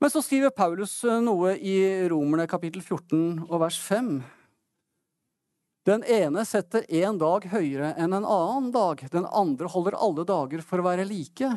[0.00, 1.76] Men så skriver Paulus eh, noe i
[2.08, 4.14] Romerne kapittel 14 og vers 5.
[5.88, 9.02] Den ene setter én dag høyere enn en annen dag.
[9.12, 11.50] Den andre holder alle dager for å være like.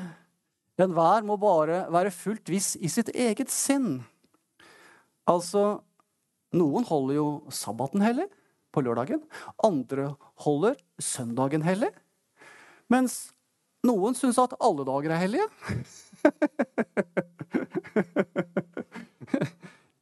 [0.75, 4.01] Enhver må bare være fullt viss i sitt eget sinn.
[5.29, 5.79] Altså,
[6.51, 8.27] noen holder jo sabbaten hellig
[8.75, 9.23] på lørdagen.
[9.63, 11.93] Andre holder søndagen hellig.
[12.91, 13.32] Mens
[13.88, 15.47] noen syns at alle dager er hellige.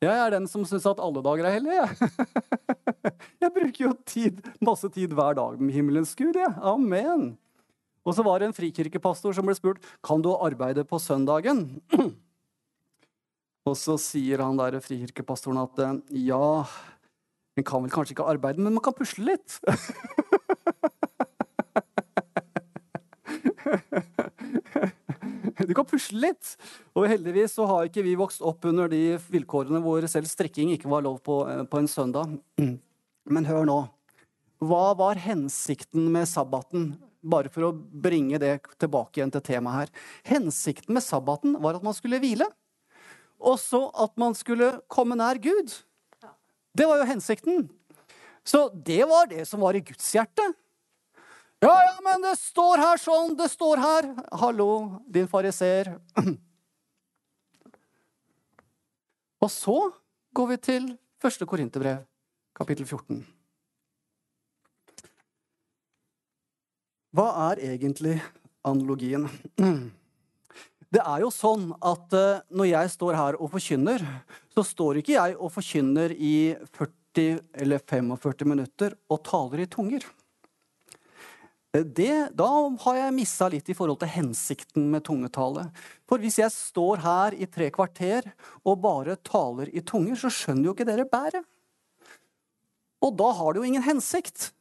[0.02, 1.86] Jeg er den som syns at alle dager er hellige.
[1.86, 2.32] Jeg
[3.44, 6.36] Jeg bruker jo tid, masse tid hver dag med himmelens Gud.
[6.38, 6.54] jeg.
[6.58, 7.38] Amen.
[8.06, 11.82] Og så var det en frikirkepastor som ble spurt kan du arbeide på søndagen.
[13.70, 16.66] Og så sier han der frikirkepastoren at eh, ja,
[17.58, 19.60] en kan vel kanskje ikke arbeide, men man kan pusle litt.
[25.70, 26.56] Du kan pusle litt.
[26.98, 30.92] Og heldigvis så har ikke vi vokst opp under de vilkårene hvor selv strikking ikke
[30.92, 32.38] var lov på, eh, på en søndag.
[33.36, 33.80] Men hør nå.
[34.62, 36.94] Hva var hensikten med sabbaten?
[37.22, 39.94] Bare for å bringe det tilbake igjen til temaet her.
[40.36, 42.48] Hensikten med sabbaten var at man skulle hvile.
[43.42, 45.74] Og så at man skulle komme nær Gud.
[46.78, 47.70] Det var jo hensikten.
[48.46, 50.46] Så det var det som var i Guds hjerte.
[51.62, 54.06] Ja, ja, men det står her sånn, det står her.
[54.42, 54.70] Hallo,
[55.06, 55.92] din fariseer.
[59.46, 59.76] Og så
[60.34, 60.88] går vi til
[61.22, 62.00] første Korinterbrev,
[62.58, 63.20] kapittel 14.
[67.14, 68.16] Hva er egentlig
[68.66, 69.28] analogien?
[70.92, 74.02] Det er jo sånn at uh, når jeg står her og forkynner,
[74.52, 76.34] så står ikke jeg og forkynner i
[76.74, 80.04] 40 eller 45 minutter og taler i tunger.
[81.72, 82.50] Eh, det, da
[82.84, 85.70] har jeg missa litt i forhold til hensikten med tungetale.
[86.10, 88.28] For hvis jeg står her i tre kvarter
[88.66, 91.48] og bare taler i tunger, så skjønner jo ikke dere bæret.
[93.02, 94.52] Og da har det jo ingen hensikt.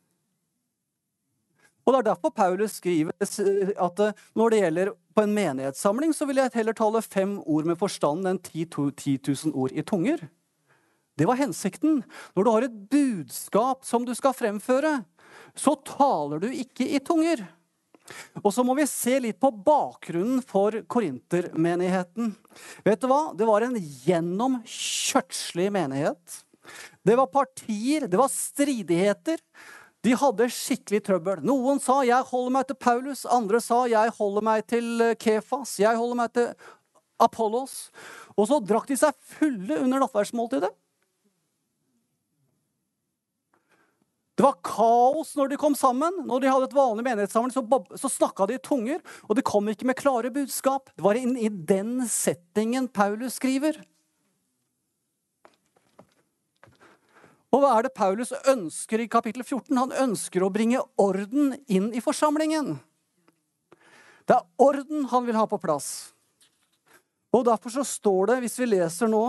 [1.85, 6.27] Og Det er derfor Paulus skriver at eh, når det gjelder på en menighetssamling, så
[6.29, 8.69] vil jeg heller tale fem ord med forstand enn 10
[9.27, 10.29] 000 ord i tunger.
[11.19, 12.05] Det var hensikten.
[12.37, 15.01] Når du har et budskap som du skal fremføre,
[15.55, 17.45] så taler du ikke i tunger.
[18.43, 22.33] Og så må vi se litt på bakgrunnen for korintermenigheten.
[22.87, 23.31] Vet du hva?
[23.37, 26.41] Det var en gjennomkjørtslig menighet.
[27.07, 29.39] Det var partier, det var stridigheter.
[30.05, 31.43] De hadde skikkelig trøbbel.
[31.45, 35.79] Noen sa 'jeg holder meg til Paulus', andre sa 'jeg holder meg til eh, Kefas',
[35.79, 36.55] 'jeg holder meg til
[37.21, 37.91] Apollos'.
[38.37, 40.73] Og så drakk de seg fulle under nattverdsmåltidet.
[44.41, 46.23] Det var kaos når de kom sammen.
[46.25, 47.61] Når de hadde et vanlig menighetssamling, så,
[48.01, 49.03] så snakka de i tunger.
[49.29, 50.89] Og de kom ikke med klare budskap.
[50.97, 53.77] Det var inn i den settingen Paulus skriver.
[57.53, 59.77] Og hva er det Paulus ønsker i kapittel 14?
[59.77, 62.79] Han ønsker å bringe orden inn i forsamlingen.
[64.25, 66.15] Det er orden han vil ha på plass.
[67.37, 69.25] Og Derfor så står det, hvis vi leser nå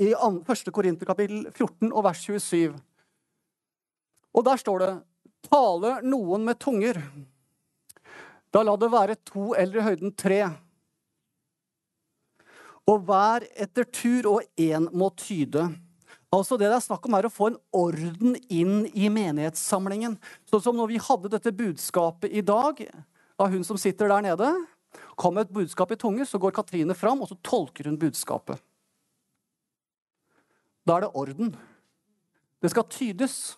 [0.00, 0.70] i 1.
[0.72, 2.87] Korinter kapittel 14 og vers 27
[4.36, 4.92] Og der står det
[5.48, 6.98] Taler noen med tunger,
[8.52, 10.40] da la det være to eller i høyden tre.
[12.88, 15.66] Og hver etter tur, og én må tyde.
[16.32, 20.18] Altså Det det er snakk om, er å få en orden inn i menighetssamlingen.
[20.48, 22.82] Sånn som når vi hadde dette budskapet i dag
[23.38, 24.50] av hun som sitter der nede.
[25.16, 28.60] Kom et budskap i tunge, så går Katrine fram og så tolker hun budskapet.
[30.88, 31.56] Da er det orden.
[32.60, 33.56] Det skal tydes.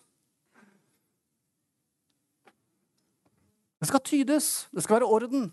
[3.81, 4.69] Det skal tydes.
[4.71, 5.49] Det skal være orden.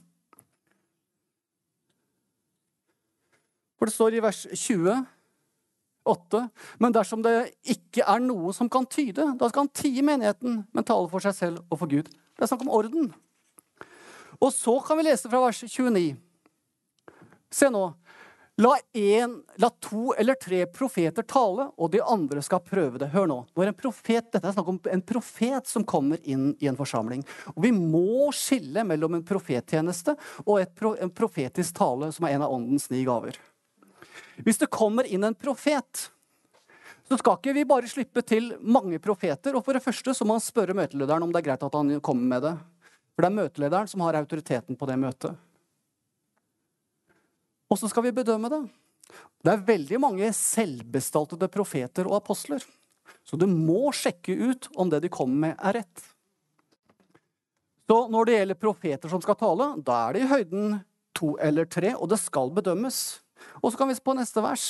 [3.79, 6.43] For det står i vers 28
[6.79, 10.85] Men dersom det ikke er noe som kan tyde, da skal han tie menigheten, men
[10.85, 12.09] tale for seg selv og for Gud.
[12.09, 13.13] Det er snakk om orden.
[14.41, 16.17] Og så kan vi lese fra vers 29.
[17.51, 17.85] Se nå.
[18.59, 23.13] La, en, la, to eller tre profeter tale, og de andre skal prøve det.
[23.13, 23.37] Hør nå.
[23.55, 27.23] Når en profet, Dette er snakk om en profet som kommer inn i en forsamling.
[27.55, 32.49] Og Vi må skille mellom en profettjeneste og pro, en profetisk tale, som er en
[32.49, 33.39] av åndens ni gaver.
[34.43, 36.09] Hvis det kommer inn en profet,
[37.07, 39.55] så skal ikke vi bare slippe til mange profeter.
[39.55, 42.01] Og for det første så må han spørre møtelederen om det er greit at han
[42.03, 42.59] kommer med det.
[43.15, 45.39] For det er møtelederen som har autoriteten på det møtet.
[47.69, 48.63] Og så skal vi bedømme det.
[49.45, 52.65] Det er veldig mange selvbestaltede profeter og apostler.
[53.25, 56.05] Så du må sjekke ut om det de kommer med, er rett.
[57.89, 60.81] Så når det gjelder profeter som skal tale, da er det i høyden
[61.17, 62.99] to eller tre, og det skal bedømmes.
[63.63, 64.67] Og så kan vi se på neste vers.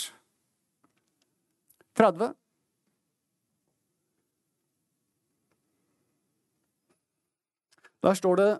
[1.98, 2.30] 30.
[8.06, 8.50] Der står det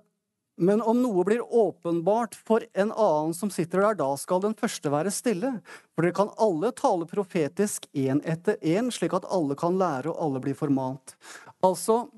[0.59, 4.90] men om noe blir åpenbart for en annen som sitter der, da skal den første
[4.90, 5.53] være stille.
[5.94, 10.18] For dere kan alle tale profetisk én etter én, slik at alle kan lære og
[10.27, 11.14] alle blir formant.
[11.62, 12.09] Altså,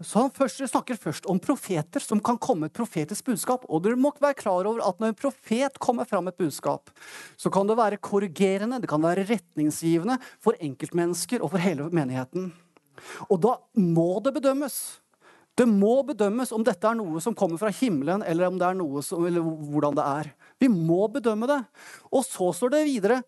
[0.00, 3.66] så Han først, snakker først om profeter som kan komme et profetisk budskap.
[3.68, 6.88] Og dere må være klar over at når en profet kommer fram et budskap,
[7.36, 12.52] så kan det være korrigerende, det kan være retningsgivende for enkeltmennesker og for hele menigheten.
[13.28, 14.99] Og da må det bedømmes.
[15.60, 18.76] Det må bedømmes om dette er noe som kommer fra himmelen, eller om det er
[18.78, 20.30] noe som, eller hvordan det er.
[20.62, 21.58] Vi må bedømme det.
[22.08, 23.20] Og så står det videre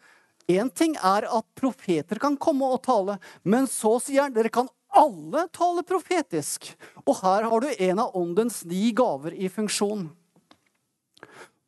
[0.50, 4.70] Én ting er at profeter kan komme og tale, men så sier han dere kan
[4.96, 6.72] alle tale profetisk.
[7.04, 10.08] Og her har du en av åndens ni gaver i funksjon.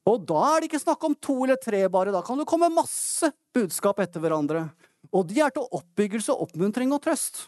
[0.09, 2.13] Og da er det ikke snakk om to eller tre, bare.
[2.13, 4.67] Da kan det komme masse budskap etter hverandre.
[5.13, 7.47] Og de er til oppbyggelse, oppmuntring og trøst.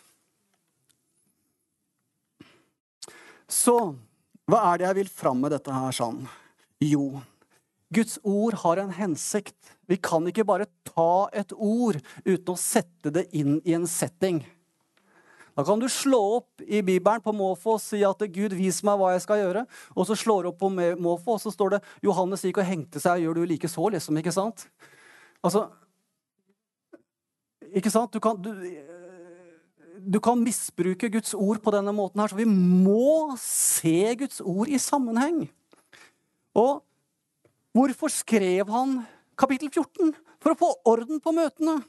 [3.51, 3.77] Så
[4.47, 6.21] hva er det jeg vil fram med dette her sånn?
[6.83, 7.23] Jo,
[7.95, 9.57] Guds ord har en hensikt.
[9.87, 14.43] Vi kan ikke bare ta et ord uten å sette det inn i en setting.
[15.57, 18.99] Da kan du slå opp i Bibelen på måfå og si at 'Gud, vis meg
[19.01, 19.65] hva jeg skal gjøre'.
[19.97, 23.01] Og så slår du opp på måfå, og så står det 'Johannes gikk og hengte
[23.01, 23.23] seg'.
[23.23, 24.19] Gjør du like så, liksom?
[24.19, 24.69] Ikke sant?
[25.43, 25.71] Altså
[27.75, 28.13] Ikke sant?
[28.13, 28.53] Du kan, du,
[30.01, 32.33] du kan misbruke Guds ord på denne måten her.
[32.33, 35.45] Så vi må se Guds ord i sammenheng.
[36.57, 36.81] Og
[37.77, 39.01] hvorfor skrev han
[39.39, 40.15] kapittel 14?
[40.43, 41.81] For å få orden på møtene.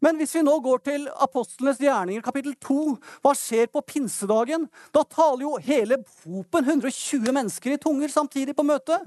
[0.00, 2.76] Men hvis vi nå går til apostlenes gjerninger, kapittel 2,
[3.20, 4.64] hva skjer på pinsedagen?
[4.96, 9.04] Da taler jo hele hopen, 120 mennesker i tunger, samtidig på møtet.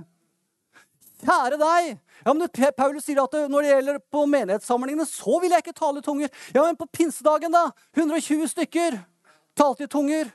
[1.24, 1.90] Kjære deg!
[2.24, 6.04] Ja, men Paulus sier at når det gjelder på menighetssamlingene, så vil jeg ikke tale
[6.04, 6.32] i tunger.
[6.52, 7.70] Ja, men på pinsedagen, da?
[7.96, 9.00] 120 stykker
[9.58, 10.32] talte i tunger.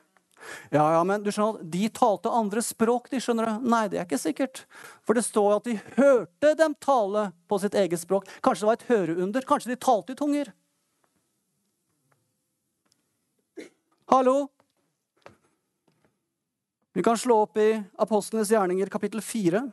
[0.70, 3.66] Ja, ja, men du skjønner, at De talte andre språk, de skjønner du.
[3.72, 4.62] Nei, det er ikke sikkert.
[5.06, 8.28] For det står at de hørte dem tale på sitt eget språk.
[8.44, 9.48] Kanskje det var et høreunder.
[9.48, 10.52] Kanskje de talte i tunger.
[14.08, 14.36] Hallo?
[16.96, 19.66] Vi kan slå opp i Apostlenes gjerninger, kapittel 4.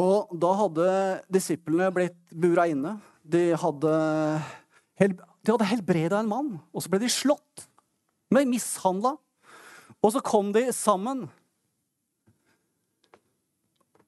[0.00, 0.90] Og da hadde
[1.32, 2.96] disiplene blitt bura inne.
[3.20, 3.94] De hadde,
[4.96, 7.66] de hadde helbreda en mann, og så ble de slått.
[8.32, 9.16] Ble mishandla.
[10.00, 11.26] Og så kom de sammen.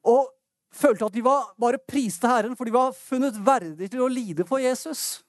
[0.08, 0.30] Og
[0.72, 4.46] følte at de var bare priste Herren, for de var funnet verdig til å lide
[4.48, 5.20] for Jesus.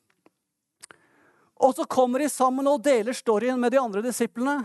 [1.63, 4.63] Og så kommer de sammen og deler storyen med de andre disiplene.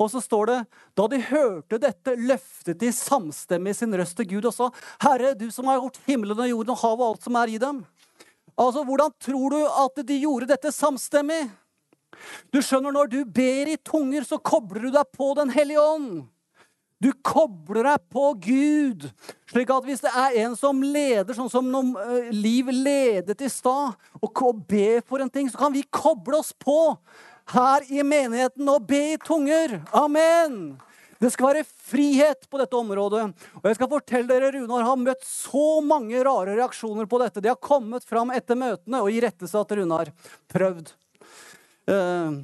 [0.00, 0.58] Og så står det
[0.98, 4.70] da de hørte dette, løftet de samstemmig sin røst til Gud og sa,
[5.04, 7.60] Herre, du som har gjort himmelen og jorden og havet og alt som er i
[7.62, 7.84] dem.
[8.54, 11.46] Altså, Hvordan tror du at de gjorde dette samstemmig?
[12.54, 16.24] Du skjønner, Når du ber i tunger, så kobler du deg på Den hellige ånd.
[17.02, 19.08] Du kobler deg på Gud.
[19.50, 23.50] Slik at hvis det er en som leder, sånn som når eh, Liv ledet i
[23.50, 26.94] stad, og ber for en ting, så kan vi koble oss på
[27.52, 29.80] her i menigheten og be i tunger.
[29.92, 30.76] Amen!
[31.20, 33.22] Det skal være frihet på dette området.
[33.60, 37.40] Og jeg skal fortelle dere, Runar har møtt så mange rare reaksjoner på dette.
[37.40, 40.10] De har kommet fram etter møtene og irettesatt Runar.
[40.52, 40.92] Prøvd.
[41.88, 42.42] Uh,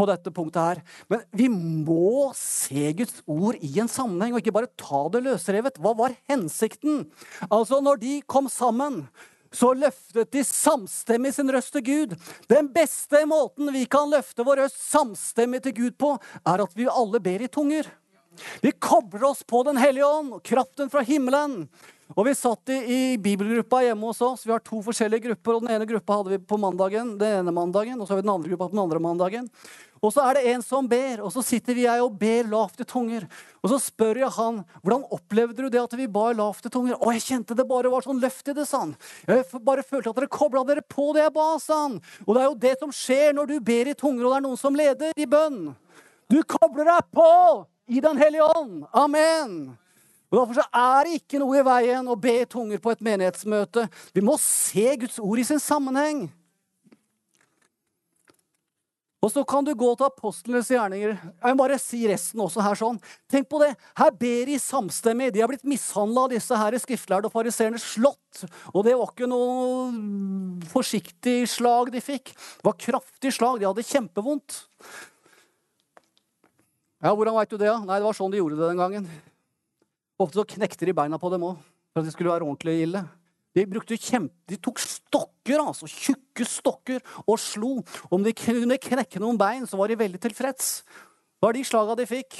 [0.00, 0.82] på dette punktet her.
[1.12, 5.80] Men vi må se Guds ord i en sammenheng, og ikke bare ta det løsrevet.
[5.82, 7.04] Hva var hensikten?
[7.50, 9.04] Altså, når de kom sammen,
[9.52, 12.14] så løftet de samstemmig sin røst til Gud.
[12.50, 16.14] Den beste måten vi kan løfte vår røst samstemmig til Gud på,
[16.46, 17.88] er at vi alle ber i tunger.
[18.62, 21.64] Vi kobler oss på Den hellige ånd og kraften fra himmelen.
[22.16, 24.46] Og Vi satt i, i, bibelgruppa hjemme hos oss.
[24.46, 25.54] Vi har to forskjellige grupper.
[25.56, 28.26] og Den ene gruppa hadde vi på mandagen, den ene mandagen, og så har vi
[28.26, 29.46] den andre gruppa på den andre mandagen.
[30.00, 32.80] Og så er det en som ber, og så sitter vi jeg og ber lavt
[32.80, 33.26] i tunger.
[33.60, 36.96] Og så spør jeg han hvordan opplevde du det at vi ba lavt i tunger.
[36.96, 38.94] Å, jeg kjente det bare var sånn løft i det, sa han.
[39.28, 42.00] Jeg bare følte at dere kobla dere på det jeg ba, sa han.
[42.24, 44.46] Og det er jo det som skjer når du ber i tunger, og det er
[44.48, 45.60] noen som leder i bønn.
[46.32, 47.30] Du kobler deg på
[47.90, 48.84] i Den hellige ånd.
[48.96, 49.76] Amen.
[50.30, 53.88] Og Derfor er det ikke noe i veien å be i tunger på et menighetsmøte.
[54.14, 56.28] Vi må se Guds ord i sin sammenheng.
[59.20, 61.12] Og så kan du gå til apostlenes gjerninger.
[61.12, 62.96] Jeg må bare si resten også her sånn.
[63.28, 63.74] Tenk på det.
[64.00, 65.28] Her ber de samstemmig.
[65.34, 67.76] De har blitt mishandla av disse her skriftlærde og fariseerne.
[67.82, 68.46] Slått.
[68.72, 72.32] Og det var ikke noe forsiktig slag de fikk.
[72.32, 73.60] Det var kraftig slag.
[73.60, 74.62] De hadde kjempevondt.
[77.04, 77.74] Ja, hvordan veit du det?
[77.84, 79.10] Nei, det var sånn de gjorde det den gangen.
[80.20, 81.56] Ofte så knekte de beina på dem òg,
[81.90, 83.04] for at de skulle være ordentlig ille.
[83.56, 83.64] De,
[83.96, 87.80] kjempe, de tok stokker, altså, tjukke stokker, og slo.
[88.12, 90.80] Om de kunne knekke noen bein, så var de veldig tilfreds.
[90.84, 92.38] Det var de slaga de fikk.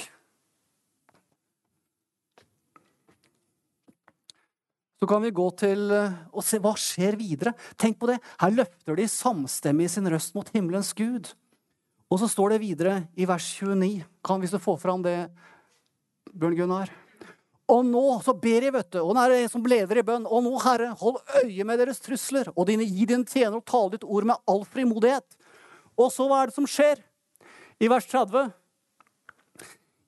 [5.01, 7.55] Så kan vi gå til eh, og se hva skjer videre.
[7.73, 8.19] Tenk på det.
[8.37, 11.31] Her løfter de samstemmig sin røst mot himmelens Gud.
[12.13, 14.05] Og så står det videre i vers 29.
[14.21, 15.15] Kan, hvis du får fram det,
[16.29, 16.93] Bjørn Gunnar?
[17.71, 20.05] Og nå så ber jeg, vet du, og nå er det en som leder i
[20.05, 20.25] bønn.
[20.27, 23.95] Og nå, Herre, hold øye med deres trusler, og dine, gi dine tjener og tale
[23.95, 25.37] ditt ord med all frimodighet.
[25.95, 26.99] Og så hva er det som skjer?
[27.81, 28.51] I vers 30.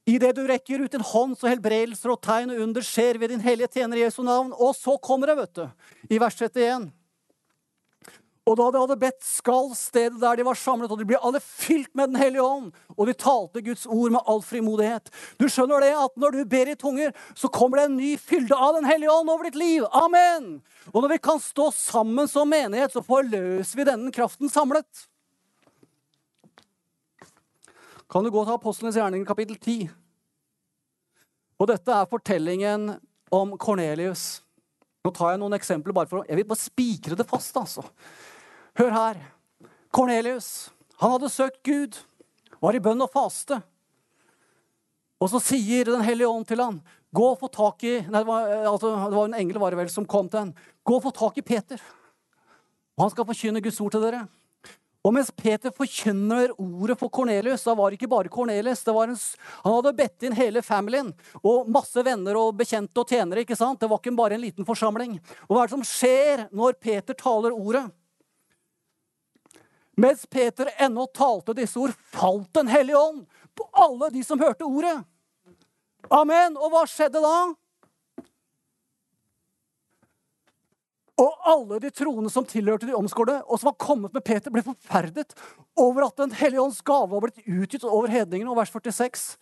[0.10, 3.44] Idet du rekker ut din hånd, så helbredelser og tegn og under skjer ved din
[3.44, 4.52] hellige tjener i Jesu navn.
[4.52, 6.90] Og så kommer det, vet du, i vers 31.
[8.44, 11.40] Og da de hadde bedt, skal stedet der de var samlet, og de ble alle
[11.40, 12.74] fylt med Den hellige ånd.
[12.98, 15.08] Og de talte Guds ord med all frimodighet.
[15.40, 18.58] Du skjønner det at når du ber i tunger, så kommer det en ny fylde
[18.58, 19.88] av Den hellige ånd over ditt liv.
[19.96, 20.58] Amen!
[20.92, 25.08] Og når vi kan stå sammen som menighet, så forløser vi denne kraften samlet.
[28.12, 29.88] Kan du gå til Apostlenes gjerning, kapittel 10?
[31.64, 32.92] Og dette er fortellingen
[33.32, 34.44] om Kornelius.
[35.04, 37.84] Nå tar jeg noen eksempler bare for å Jeg vil bare spikre det fast, altså.
[38.80, 39.20] Hør her.
[39.94, 42.00] Kornelius, han hadde søkt Gud,
[42.64, 43.60] var i bønn og faste.
[45.22, 46.80] Og så sier Den hellige ånd til han,
[47.14, 49.84] gå og få tak i nei, det, var, altså, det var en engel var det
[49.84, 50.56] vel, som kom til han.
[50.84, 51.84] Gå og få tak i Peter.
[52.98, 54.26] Og han skal forkynne Guds ord til dere.
[55.04, 58.86] Og mens Peter forkynner ordet for Kornelius, da var det ikke bare Kornelius.
[58.88, 61.12] Han hadde bedt inn hele familien
[61.44, 63.44] og masse venner og bekjente og tjenere.
[63.44, 63.82] ikke sant?
[63.82, 65.20] Det var ikke bare en liten forsamling.
[65.50, 67.84] Og hva er det som skjer når Peter taler ordet?
[69.96, 74.66] Mens Peter ennå talte disse ord, falt Den hellige ånd på alle de som hørte
[74.66, 75.04] ordet.
[76.10, 76.58] Amen.
[76.58, 77.36] Og hva skjedde da?
[81.22, 84.64] Og alle de troende som tilhørte de omskårne, og som var kommet med Peter, ble
[84.66, 85.36] forferdet
[85.78, 88.50] over at Den hellige ånds gave var blitt utgitt over hedningene.
[88.50, 89.36] Og vers 46.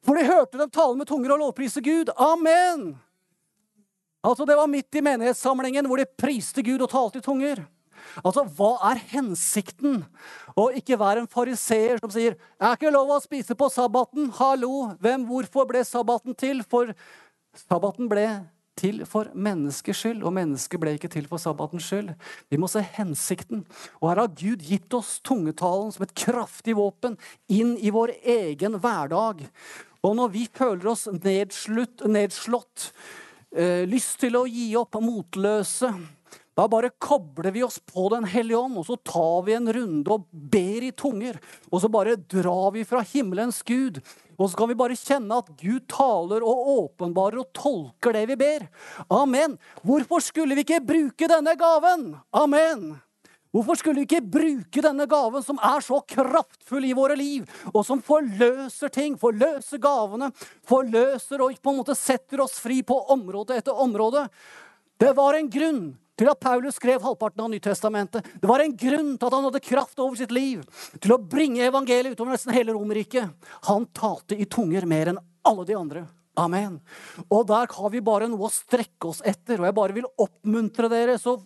[0.00, 2.08] For de hørte dem tale med tunger og lovprise Gud.
[2.16, 2.96] Amen!
[4.24, 7.60] Altså, Det var midt i menighetssamlingen hvor de priste Gud og talte i tunger.
[8.24, 10.04] Altså, Hva er hensikten?
[10.56, 14.32] Og ikke være en fariseer som sier 'Jeg er ikke lov å spise på sabbaten'.
[14.38, 14.94] Hallo!
[15.00, 16.62] Hvem, hvorfor ble sabbaten til?
[16.62, 16.94] For
[17.54, 18.46] sabbaten ble
[18.80, 22.12] til for menneskers skyld, og mennesket ble ikke til for sabbatens skyld.
[22.50, 23.64] Vi må se hensikten.
[24.00, 27.18] Og her har Gud gitt oss tungetalen som et kraftig våpen
[27.52, 29.44] inn i vår egen hverdag.
[30.00, 32.92] Og når vi føler oss nedslutt, nedslått,
[33.52, 35.92] øh, lyst til å gi opp, motløse,
[36.60, 40.12] da bare kobler vi oss på Den hellige ånd, og så tar vi en runde
[40.12, 41.38] og ber i tunger.
[41.70, 44.02] Og så bare drar vi fra himmelens Gud.
[44.36, 48.36] Og så kan vi bare kjenne at Gud taler og åpenbarer og tolker det vi
[48.40, 48.66] ber.
[49.08, 49.56] Amen.
[49.84, 52.10] Hvorfor skulle vi ikke bruke denne gaven?
[52.36, 52.90] Amen.
[53.50, 57.82] Hvorfor skulle vi ikke bruke denne gaven som er så kraftfull i våre liv, og
[57.88, 60.28] som forløser ting, forløser gavene,
[60.68, 64.28] forløser og på en måte setter oss fri på område etter område?
[65.00, 65.82] Det var en grunn
[66.20, 68.26] til at Paulus skrev halvparten av Nytestamentet.
[68.40, 70.62] Det var en grunn til at han hadde kraft over sitt liv
[71.00, 73.32] til å bringe evangeliet utover nesten hele Romerriket.
[73.70, 76.04] Han talte i tunger mer enn alle de andre.
[76.40, 76.78] Amen.
[77.28, 79.60] Og der har vi bare noe å strekke oss etter.
[79.60, 81.38] Og jeg bare vil oppmuntre dere så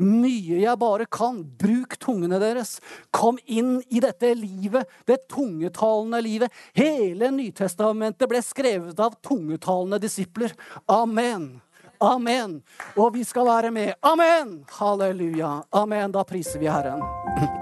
[0.00, 1.40] mye jeg bare kan.
[1.60, 2.78] Bruk tungene deres.
[3.14, 6.60] Kom inn i dette livet, det tungetalende livet.
[6.76, 10.54] Hele Nytestamentet ble skrevet av tungetalende disipler.
[10.90, 11.56] Amen.
[12.00, 12.62] Amen.
[12.96, 13.92] Og vi skal være med.
[14.02, 14.64] Amen!
[14.78, 15.62] Halleluja.
[15.72, 16.12] Amen.
[16.12, 17.57] Da priser vi Herren.